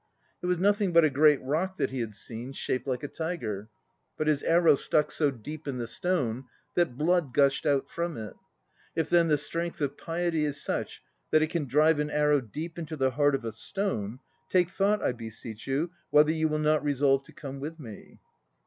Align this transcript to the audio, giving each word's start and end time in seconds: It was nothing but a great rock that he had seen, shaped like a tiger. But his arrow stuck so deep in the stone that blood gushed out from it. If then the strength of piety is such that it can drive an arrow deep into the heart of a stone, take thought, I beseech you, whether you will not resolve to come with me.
It 0.41 0.47
was 0.47 0.57
nothing 0.57 0.93
but 0.93 1.03
a 1.05 1.11
great 1.11 1.39
rock 1.43 1.77
that 1.77 1.91
he 1.91 1.99
had 1.99 2.15
seen, 2.15 2.53
shaped 2.53 2.87
like 2.87 3.03
a 3.03 3.07
tiger. 3.07 3.69
But 4.17 4.25
his 4.25 4.41
arrow 4.41 4.73
stuck 4.73 5.11
so 5.11 5.29
deep 5.29 5.67
in 5.67 5.77
the 5.77 5.85
stone 5.85 6.45
that 6.73 6.97
blood 6.97 7.35
gushed 7.35 7.67
out 7.67 7.87
from 7.87 8.17
it. 8.17 8.33
If 8.95 9.11
then 9.11 9.27
the 9.27 9.37
strength 9.37 9.79
of 9.79 9.97
piety 9.99 10.43
is 10.43 10.59
such 10.59 11.03
that 11.29 11.43
it 11.43 11.51
can 11.51 11.65
drive 11.65 11.99
an 11.99 12.09
arrow 12.09 12.41
deep 12.41 12.79
into 12.79 12.95
the 12.97 13.11
heart 13.11 13.35
of 13.35 13.45
a 13.45 13.51
stone, 13.51 14.17
take 14.49 14.71
thought, 14.71 15.03
I 15.03 15.11
beseech 15.11 15.67
you, 15.67 15.91
whether 16.09 16.31
you 16.31 16.47
will 16.47 16.57
not 16.57 16.83
resolve 16.83 17.21
to 17.25 17.31
come 17.31 17.59
with 17.59 17.79
me. 17.79 18.17